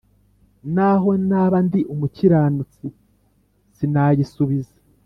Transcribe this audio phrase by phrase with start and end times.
[0.73, 2.85] naho naba ndi umukiranutsi
[3.77, 4.75] sinayisubiza,